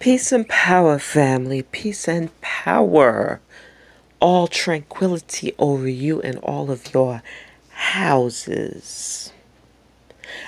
[0.00, 1.60] Peace and power, family.
[1.60, 3.38] Peace and power.
[4.18, 7.22] All tranquility over you and all of your
[7.68, 9.30] houses.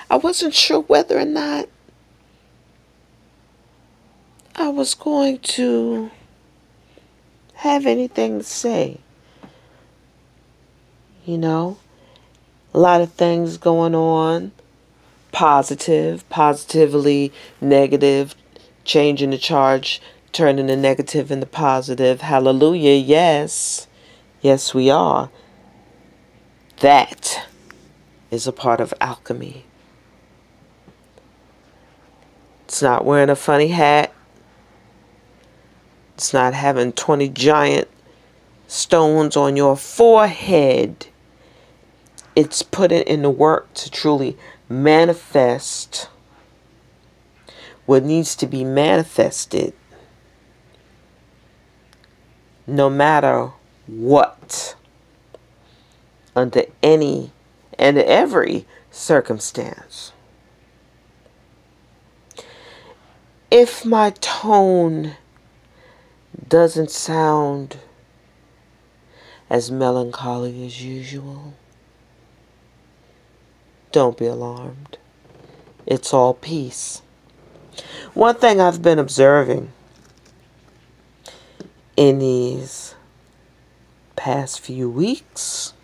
[0.08, 1.68] I wasn't sure whether or not
[4.56, 6.10] I was going to
[7.56, 9.00] have anything to say.
[11.26, 11.76] You know,
[12.72, 14.52] a lot of things going on
[15.30, 18.34] positive, positively negative,
[18.84, 20.00] changing the charge,
[20.32, 22.20] turning the negative into positive.
[22.20, 22.94] Hallelujah.
[22.94, 23.86] Yes.
[24.40, 25.30] Yes, we are.
[26.80, 27.46] That
[28.30, 29.64] is a part of alchemy.
[32.64, 34.12] It's not wearing a funny hat.
[36.14, 37.88] It's not having 20 giant
[38.66, 41.06] stones on your forehead.
[42.34, 46.08] It's putting in the work to truly manifest
[47.86, 49.72] what needs to be manifested
[52.66, 53.50] no matter
[53.86, 54.76] what
[56.34, 57.32] under any
[57.78, 60.12] and every circumstance.
[63.50, 65.16] If my tone
[66.48, 67.78] doesn't sound
[69.50, 71.54] as melancholy as usual,
[73.90, 74.96] don't be alarmed.
[75.84, 77.02] It's all peace.
[78.14, 79.72] One thing I've been observing
[81.96, 82.94] in these
[84.16, 85.74] past few weeks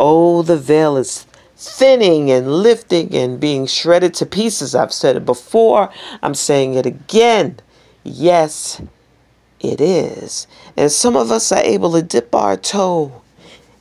[0.00, 4.74] oh, the veil is thinning and lifting and being shredded to pieces.
[4.74, 7.60] I've said it before, I'm saying it again.
[8.02, 8.80] Yes,
[9.60, 10.46] it is.
[10.76, 13.20] And some of us are able to dip our toe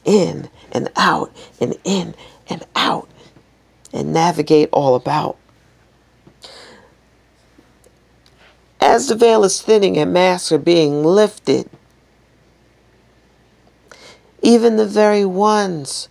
[0.04, 2.16] in and out and in
[2.50, 3.08] and out
[3.94, 5.38] and navigate all about.
[8.90, 11.70] As the veil is thinning and masks are being lifted,
[14.42, 16.10] even the very ones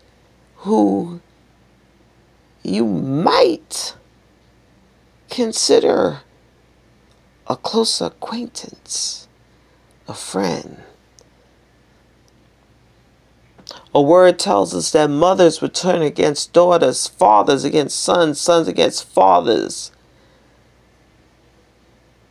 [0.59, 1.21] who
[2.63, 3.97] you might
[5.29, 6.21] consider
[7.49, 9.27] a close acquaintance,
[10.07, 10.81] a friend.
[13.93, 19.03] A word tells us that mothers would turn against daughters, fathers against sons, sons against
[19.03, 19.91] fathers.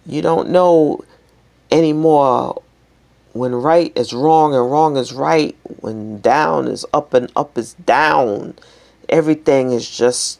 [0.08, 1.04] You don't know
[1.70, 2.62] anymore
[3.34, 7.74] when right is wrong and wrong is right, when down is up and up is
[7.74, 8.56] down.
[9.10, 10.40] Everything is just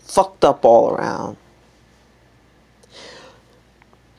[0.00, 1.36] fucked up all around.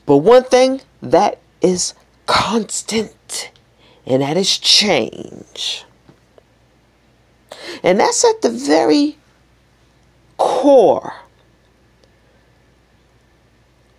[0.06, 1.94] But one thing that is
[2.25, 3.51] constant,
[4.06, 5.85] and that is change.
[7.83, 9.17] And that's at the very
[10.38, 11.13] core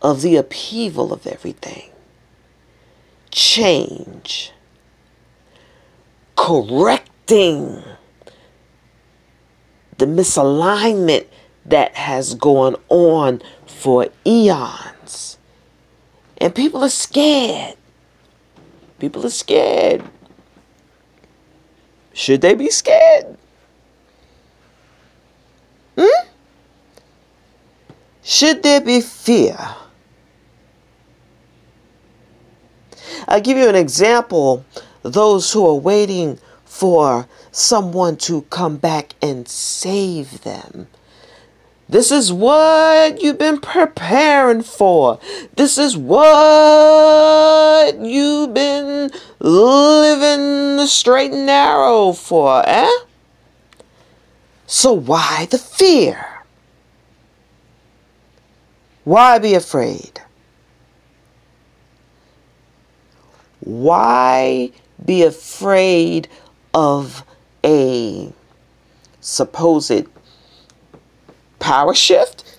[0.02, 1.90] of the upheaval of everything.
[3.30, 4.52] Change.
[6.36, 7.82] Correcting
[9.98, 11.26] the misalignment
[11.66, 15.38] that has gone on for eons.
[16.38, 17.76] And people are scared.
[18.98, 20.02] People are scared.
[22.14, 23.36] Should they be scared?
[25.98, 26.28] Hmm?
[28.22, 29.58] Should there be fear?
[33.28, 34.64] I'll give you an example.
[35.02, 40.88] Those who are waiting for someone to come back and save them.
[41.88, 45.18] This is what you've been preparing for.
[45.56, 49.10] This is what you've been
[49.40, 52.90] living the straight and narrow for, eh?
[54.66, 56.24] So why the fear?
[59.02, 60.20] Why be afraid?
[63.70, 64.72] Why
[65.04, 66.26] be afraid
[66.74, 67.24] of
[67.64, 68.32] a
[69.20, 70.06] supposed
[71.60, 72.58] power shift?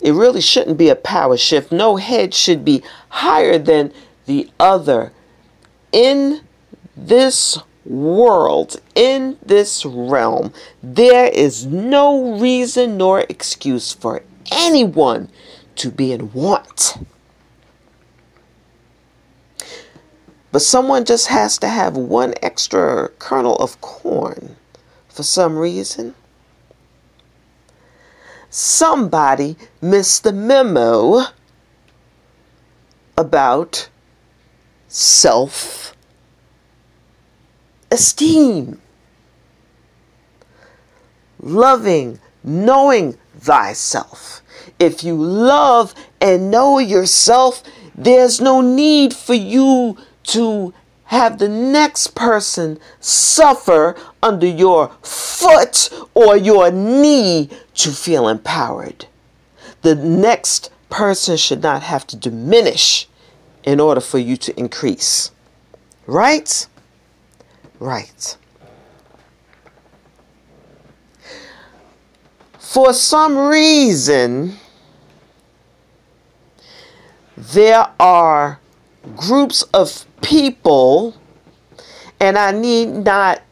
[0.00, 1.70] It really shouldn't be a power shift.
[1.70, 3.92] No head should be higher than
[4.24, 5.12] the other.
[5.92, 6.40] In
[6.96, 15.28] this world, in this realm, there is no reason nor excuse for anyone
[15.76, 16.96] to be in want.
[20.52, 24.56] But someone just has to have one extra kernel of corn
[25.08, 26.14] for some reason.
[28.48, 31.22] Somebody missed the memo
[33.16, 33.88] about
[34.88, 35.94] self
[37.92, 38.80] esteem,
[41.38, 44.42] loving, knowing thyself.
[44.80, 47.62] If you love and know yourself,
[47.94, 50.74] there's no need for you to
[51.04, 59.06] have the next person suffer under your foot or your knee to feel empowered.
[59.82, 63.08] The next person should not have to diminish
[63.64, 65.30] in order for you to increase.
[66.06, 66.66] Right?
[67.78, 68.36] Right.
[72.58, 74.58] For some reason,
[77.36, 78.60] there are
[79.16, 81.14] groups of people,
[82.18, 83.42] and I need not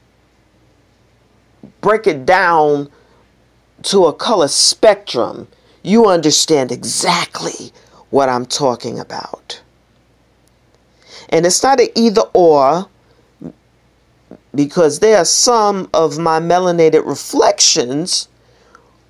[1.81, 2.91] break it down
[3.85, 5.49] to a color spectrum.
[5.83, 7.73] You understand exactly
[8.11, 9.63] what I'm talking about.
[11.29, 12.89] And it's not an either or
[14.55, 18.29] because there are some of my melanated reflections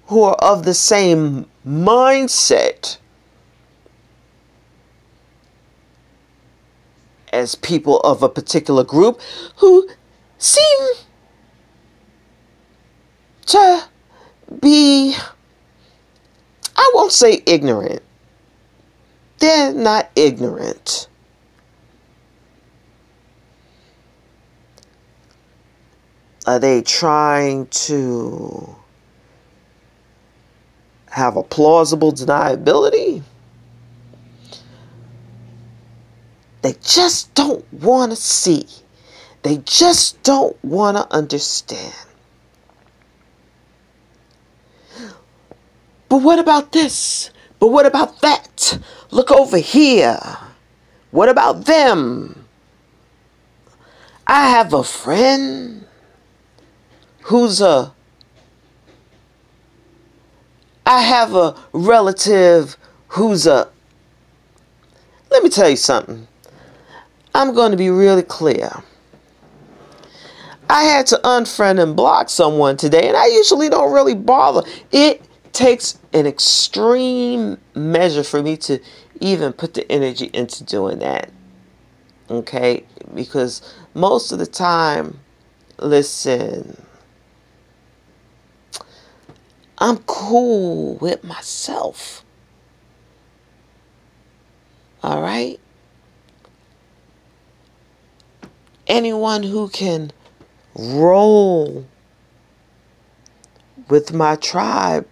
[0.07, 2.99] who are of the same mindset
[7.33, 9.21] as people of a particular group
[9.57, 9.89] who
[10.39, 10.79] seem
[13.47, 13.85] to
[14.61, 15.15] be,
[16.77, 18.03] I won't say ignorant.
[19.39, 21.09] They're not ignorant.
[26.47, 28.75] Are they trying to
[31.11, 33.18] have a plausible deniability?
[36.63, 38.67] They just don't want to see.
[39.43, 41.95] They just don't want to understand.
[46.09, 47.31] But what about this?
[47.59, 48.79] But what about that?
[49.11, 50.19] Look over here.
[51.11, 52.47] What about them?
[54.27, 55.87] I have a friend
[57.23, 57.95] who's a
[60.85, 62.77] I have a relative
[63.09, 63.71] who's a
[65.31, 66.27] Let me tell you something.
[67.39, 68.69] I'm going to be really clear.
[70.69, 74.69] I had to unfriend and block someone today, and I usually don't really bother.
[74.91, 78.81] It takes an extreme measure for me to
[79.21, 81.31] even put the energy into doing that.
[82.29, 82.85] Okay?
[83.15, 83.63] Because
[83.95, 85.21] most of the time,
[85.79, 86.77] listen,
[89.79, 92.25] I'm cool with myself.
[95.05, 95.61] All right?
[98.89, 100.11] Anyone who can
[100.75, 101.87] roll
[103.89, 105.07] with my tribe.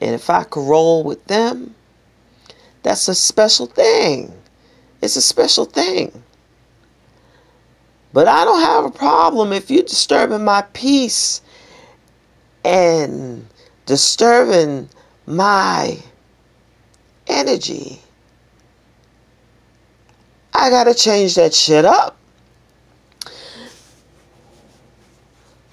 [0.00, 1.74] And if I could roll with them,
[2.82, 4.32] that's a special thing.
[5.02, 6.22] It's a special thing.
[8.12, 11.42] But I don't have a problem if you're disturbing my peace
[12.64, 13.46] and
[13.86, 14.88] disturbing
[15.26, 15.98] my
[17.26, 18.00] energy.
[20.60, 22.18] I got to change that shit up.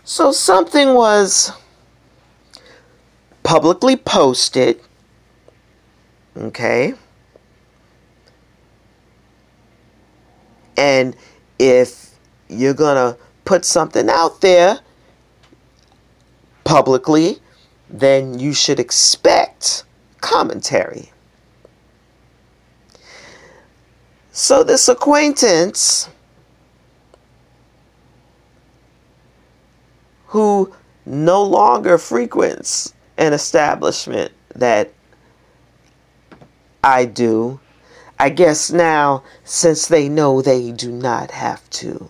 [0.05, 1.51] So something was
[3.43, 4.79] publicly posted.
[6.37, 6.93] Okay.
[10.77, 11.17] And
[11.59, 12.11] if
[12.47, 14.79] you're going to put something out there
[16.63, 17.39] publicly,
[17.89, 19.83] then you should expect
[20.21, 21.11] commentary.
[24.39, 26.09] So this acquaintance
[30.27, 30.71] who
[31.07, 34.93] no longer frequents an establishment that
[36.83, 37.59] I do,
[38.19, 42.07] I guess now, since they know they do not have to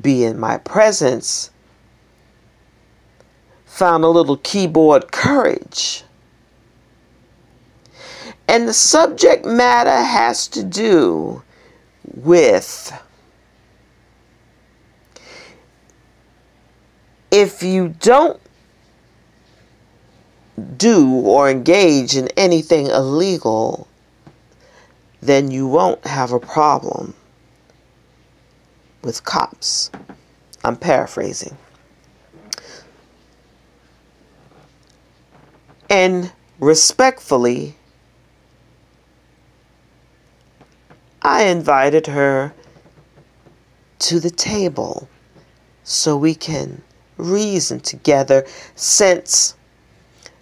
[0.00, 1.50] be in my presence,
[3.64, 6.04] found a little keyboard courage
[8.48, 11.42] and the subject matter has to do
[12.14, 12.92] with
[17.30, 18.40] if you don't
[20.76, 23.88] do or engage in anything illegal,
[25.20, 27.14] then you won't have a problem
[29.02, 29.90] with cops.
[30.64, 31.56] I'm paraphrasing.
[35.88, 37.75] And respectfully,
[41.26, 42.54] I invited her
[43.98, 45.08] to the table
[45.82, 46.82] so we can
[47.16, 48.46] reason together.
[48.76, 49.56] Since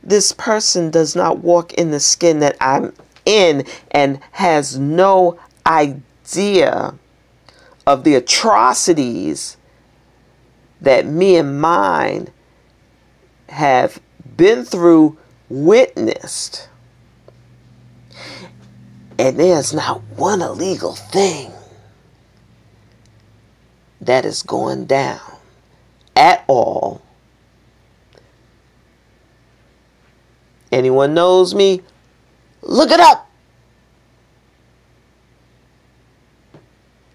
[0.03, 2.93] this person does not walk in the skin that I'm
[3.25, 6.97] in and has no idea
[7.87, 9.57] of the atrocities
[10.83, 12.29] that me and mine
[13.49, 14.03] have
[14.37, 15.17] been through,
[15.49, 16.69] witnessed,
[19.19, 21.53] and there's not one illegal thing
[24.01, 25.21] that is going down
[26.17, 27.03] at all.
[30.73, 31.83] Anyone knows me?
[32.63, 33.31] Look it up.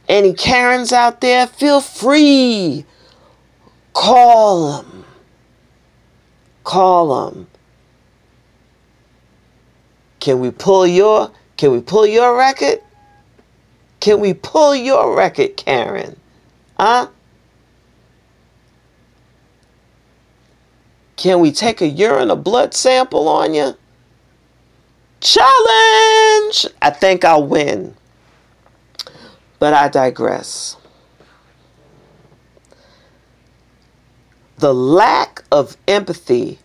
[0.07, 2.85] Any Karens out there, feel free.
[3.93, 5.05] Call them.
[6.63, 7.47] Call them.
[10.19, 12.81] Can we pull your can we pull your record?
[13.99, 16.17] Can we pull your record, Karen?
[16.79, 17.09] Huh?
[21.17, 23.75] Can we take a urine or blood sample on you?
[25.19, 26.65] Challenge!
[26.81, 27.93] I think I'll win.
[29.59, 30.77] But I digress.
[34.59, 36.59] The lack of empathy.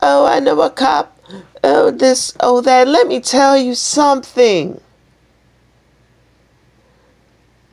[0.00, 1.21] Oh, I know a cop.
[1.64, 2.88] Oh, this, oh, that.
[2.88, 4.80] Let me tell you something.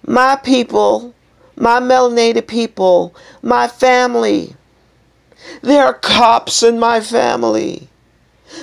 [0.06, 1.14] My people,
[1.56, 4.56] my melanated people, my family.
[5.62, 7.90] There are cops in my family.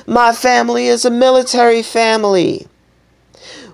[0.06, 2.66] My family is a military family.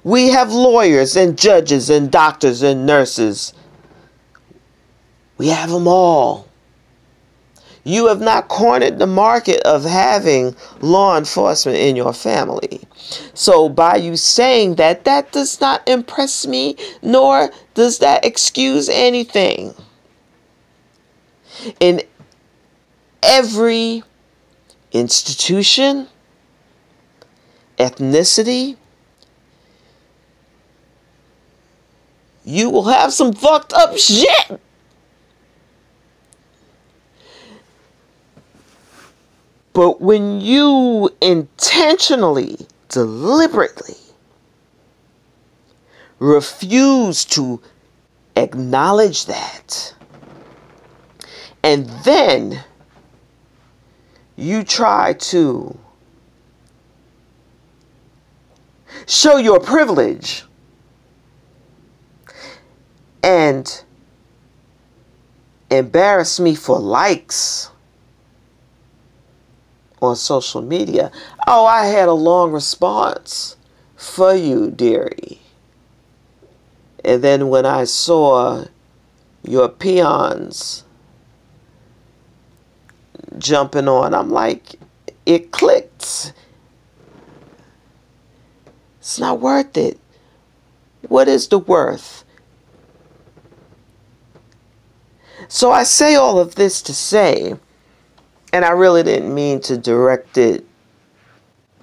[0.05, 3.53] We have lawyers and judges and doctors and nurses.
[5.39, 6.49] We have them all.
[7.85, 12.81] You have not cornered the market of having law enforcement in your family.
[13.35, 19.75] So, by you saying that, that does not impress me, nor does that excuse anything.
[21.81, 22.03] In
[23.23, 24.05] every
[24.93, 26.07] institution,
[27.79, 28.77] ethnicity,
[32.45, 34.61] you will have some fucked up shit.
[39.73, 43.97] But when you intentionally, deliberately
[46.19, 47.61] refuse to
[48.37, 49.95] acknowledge that,
[51.63, 52.63] and then
[54.37, 55.79] you try to
[59.07, 60.45] show your privilege
[63.23, 63.85] and
[65.71, 67.72] embarrass me for likes
[70.03, 71.11] on social media.
[71.47, 73.57] Oh, I had a long response
[73.97, 75.41] for you, dearie.
[77.05, 78.65] And then when I saw
[79.43, 80.85] your peons
[83.39, 84.77] jumping on, I'm like,
[85.27, 86.33] it clicked.
[88.99, 89.99] It's not worth it.
[91.09, 92.25] What is the worth?
[95.49, 97.57] So I say all of this to say,
[98.53, 100.65] and I really didn't mean to direct it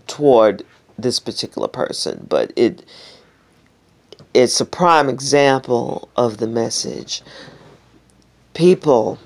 [0.07, 0.65] toward
[0.97, 2.85] this particular person, but it
[4.33, 7.23] it's a prime example of the message.
[8.53, 9.17] People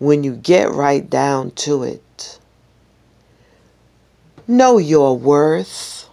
[0.00, 2.38] when you get right down to it,
[4.48, 6.08] know your worth.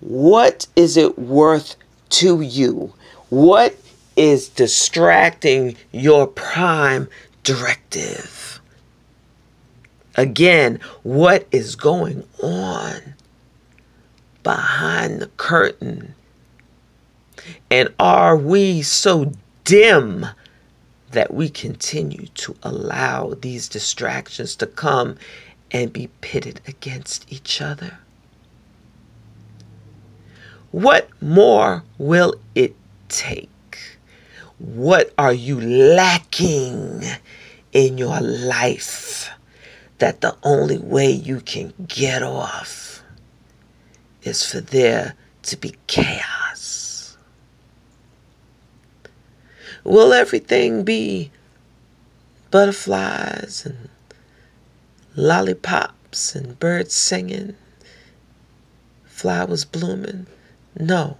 [0.00, 1.76] What is it worth
[2.10, 2.92] to you?
[3.30, 3.74] What
[4.16, 7.08] is distracting your prime
[7.42, 8.60] directive.
[10.16, 13.14] Again, what is going on
[14.42, 16.14] behind the curtain?
[17.70, 19.32] And are we so
[19.64, 20.26] dim
[21.10, 25.16] that we continue to allow these distractions to come
[25.70, 27.98] and be pitted against each other?
[30.70, 32.74] What more will it
[33.08, 33.48] take?
[34.64, 37.02] What are you lacking
[37.74, 39.28] in your life
[39.98, 43.02] that the only way you can get off
[44.22, 47.18] is for there to be chaos?
[49.84, 51.30] Will everything be
[52.50, 53.90] butterflies and
[55.14, 57.54] lollipops and birds singing,
[59.04, 60.26] flowers blooming?
[60.74, 61.18] No.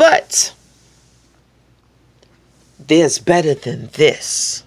[0.00, 0.54] But
[2.90, 4.64] there's better than this.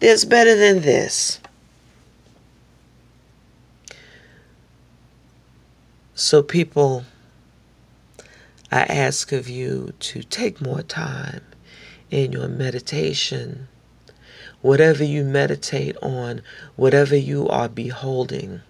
[0.00, 1.38] There's better than this.
[6.16, 7.04] So, people,
[8.72, 11.42] I ask of you to take more time
[12.10, 13.68] in your meditation.
[14.60, 16.42] Whatever you meditate on,
[16.74, 18.62] whatever you are beholding.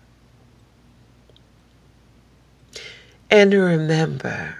[3.30, 4.57] And remember,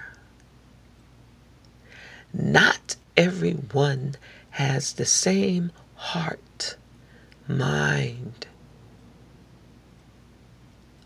[2.33, 4.15] not everyone
[4.51, 6.77] has the same heart,
[7.49, 8.47] mind,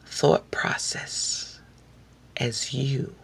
[0.04, 1.58] thought process
[2.36, 3.14] as you.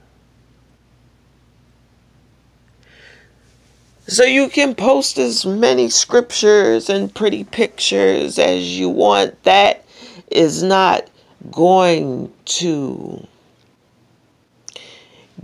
[4.06, 9.42] So you can post as many scriptures and pretty pictures as you want.
[9.42, 9.84] That
[10.30, 11.06] is not
[11.50, 13.26] going to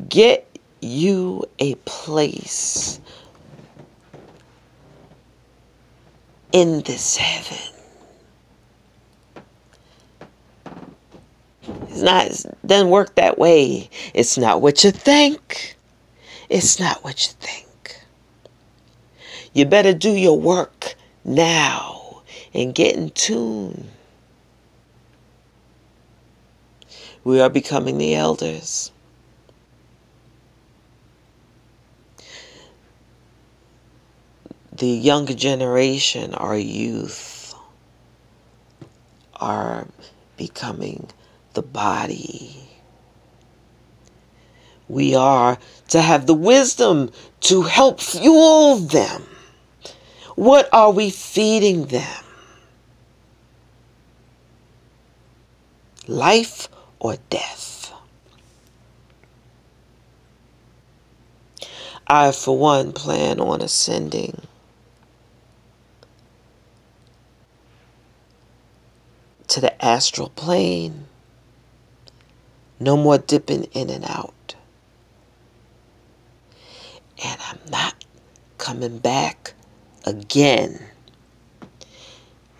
[0.09, 0.49] get
[0.81, 3.01] you a place
[6.55, 7.75] in this heaven.
[11.89, 13.91] It's not it doesn't work that way.
[14.15, 15.77] It's not what you think.
[16.49, 18.01] It's not what you think.
[19.53, 20.95] You better do your work
[21.25, 22.23] now
[22.55, 23.89] and get in tune.
[27.25, 28.93] We are becoming the elders.
[34.75, 37.55] The younger generation, our youth,
[39.37, 39.87] are
[40.37, 41.09] becoming
[41.53, 42.69] the body.
[44.89, 49.23] We are to have the wisdom to help fuel them
[50.35, 52.25] what are we feeding them?
[56.09, 57.93] Life or death?
[62.07, 64.43] I, for one, plan on ascending.
[69.55, 71.07] To the astral plane.
[72.81, 74.57] No more dipping in and out.
[77.25, 78.05] And I'm not
[78.59, 79.55] coming back
[80.05, 80.81] again.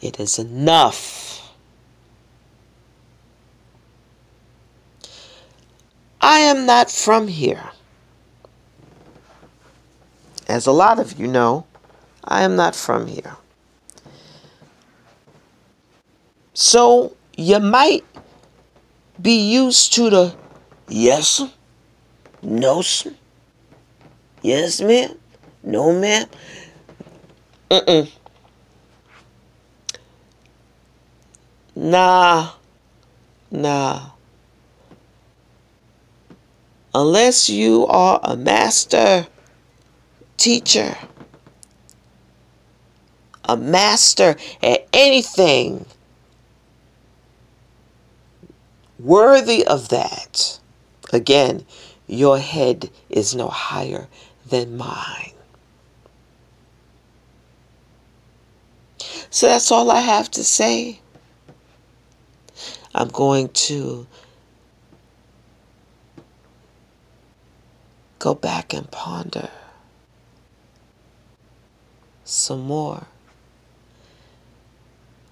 [0.01, 1.53] It is enough.
[6.21, 7.71] I am not from here.
[10.47, 11.67] As a lot of you know,
[12.23, 13.37] I am not from here.
[16.55, 18.05] So you might
[19.21, 20.35] be used to the
[20.89, 21.43] yes,
[22.43, 22.83] no,
[24.43, 25.19] yes, ma'am,
[25.65, 26.27] no, ma'am.
[27.71, 28.11] Mm-mm.
[31.75, 32.51] Nah.
[33.51, 34.11] Nah.
[36.95, 39.27] Unless you are a master
[40.37, 40.97] teacher,
[43.45, 45.87] a master at anything
[49.05, 50.59] worthy of that,
[51.13, 51.65] again,
[52.07, 54.09] your head is no higher
[54.49, 55.33] than mine.
[59.31, 61.01] So that's all I have to say.
[62.95, 64.07] I'm going to
[68.19, 69.51] go back and ponder
[72.25, 73.07] some more.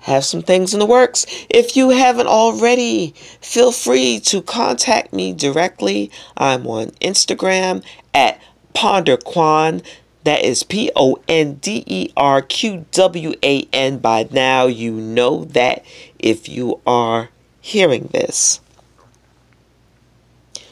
[0.02, 1.26] Have some things in the works.
[1.48, 6.10] If you haven't already, feel free to contact me directly.
[6.36, 8.42] I'm on Instagram at
[8.74, 9.84] PonderQwan.
[10.24, 13.98] That is P O N D E R Q W A N.
[13.98, 15.84] By now, you know that
[16.18, 18.60] if you are hearing this.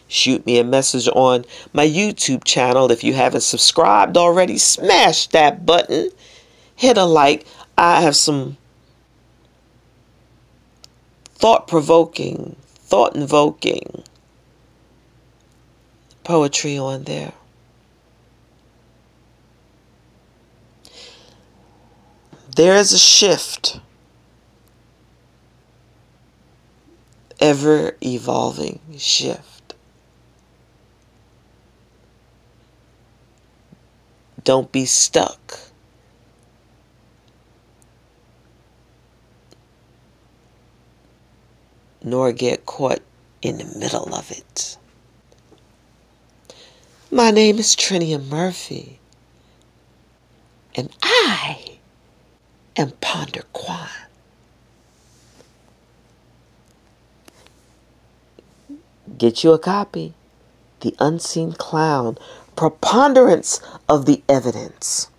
[0.09, 2.91] Shoot me a message on my YouTube channel.
[2.91, 6.11] If you haven't subscribed already, smash that button.
[6.75, 7.47] Hit a like.
[7.79, 8.57] I have some
[11.41, 14.05] thought provoking, thought invoking
[16.23, 17.33] poetry on there.
[22.55, 23.81] There is a shift,
[27.41, 29.75] ever evolving shift.
[34.45, 35.70] Don't be stuck.
[42.03, 43.01] Nor get caught
[43.43, 44.77] in the middle of it.
[47.11, 49.01] My name is Trinia Murphy,
[50.75, 51.79] and I
[52.77, 53.89] am ponder Qwan.
[59.19, 60.15] Get you a copy.
[60.81, 62.17] The Unseen Clown.
[62.57, 65.11] Preponderance of the Evidence.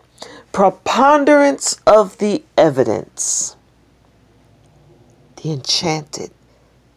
[0.51, 3.55] Preponderance of the Evidence.
[5.35, 6.31] The Enchanted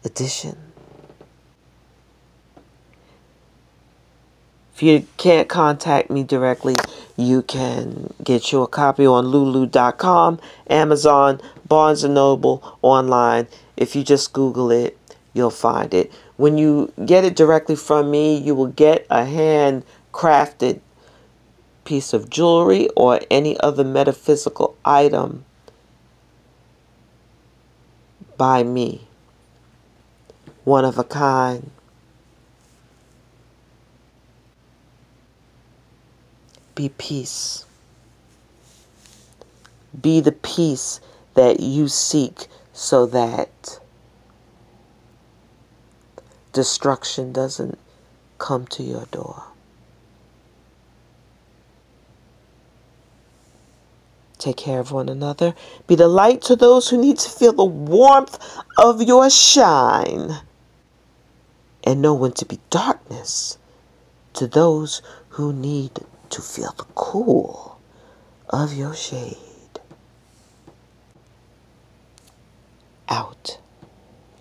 [0.05, 0.57] Edition.
[4.75, 6.75] If you can't contact me directly,
[7.15, 10.39] you can get you a copy on lulu.com,
[10.69, 13.47] Amazon, Barnes & Noble, online.
[13.77, 14.97] If you just Google it,
[15.33, 16.11] you'll find it.
[16.35, 20.81] When you get it directly from me, you will get a handcrafted
[21.85, 25.45] piece of jewelry or any other metaphysical item
[28.37, 29.07] by me.
[30.65, 31.71] One of a kind.
[36.73, 37.65] Be peace.
[39.99, 40.99] Be the peace
[41.35, 43.79] that you seek so that
[46.51, 47.77] destruction doesn't
[48.37, 49.43] come to your door.
[54.39, 55.55] Take care of one another.
[55.87, 58.37] Be the light to those who need to feel the warmth
[58.77, 60.35] of your shine.
[61.85, 63.57] And know when to be darkness
[64.33, 65.99] to those who need
[66.31, 67.79] to feel the cool
[68.49, 69.37] of your shade.
[73.07, 73.59] Out.